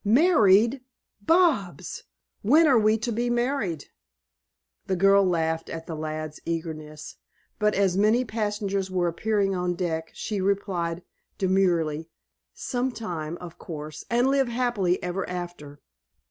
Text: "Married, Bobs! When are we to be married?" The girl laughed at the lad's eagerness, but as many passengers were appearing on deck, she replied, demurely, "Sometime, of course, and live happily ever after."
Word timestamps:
"Married, 0.03 0.81
Bobs! 1.21 2.05
When 2.41 2.65
are 2.65 2.79
we 2.79 2.97
to 2.97 3.11
be 3.11 3.29
married?" 3.29 3.85
The 4.87 4.95
girl 4.95 5.23
laughed 5.23 5.69
at 5.69 5.85
the 5.85 5.93
lad's 5.93 6.39
eagerness, 6.43 7.17
but 7.59 7.75
as 7.75 7.95
many 7.95 8.25
passengers 8.25 8.89
were 8.89 9.07
appearing 9.07 9.53
on 9.53 9.75
deck, 9.75 10.09
she 10.13 10.41
replied, 10.41 11.03
demurely, 11.37 12.09
"Sometime, 12.51 13.37
of 13.37 13.59
course, 13.59 14.03
and 14.09 14.25
live 14.27 14.47
happily 14.47 14.97
ever 15.03 15.29
after." 15.29 15.79